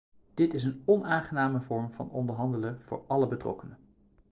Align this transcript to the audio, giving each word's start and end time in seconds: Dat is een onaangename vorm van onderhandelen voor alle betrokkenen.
Dat 0.33 0.53
is 0.53 0.63
een 0.63 0.81
onaangename 0.85 1.61
vorm 1.61 1.93
van 1.93 2.09
onderhandelen 2.09 2.81
voor 2.81 3.03
alle 3.07 3.27
betrokkenen. 3.27 3.77